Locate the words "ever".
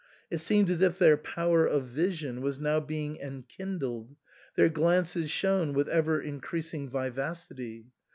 5.89-6.19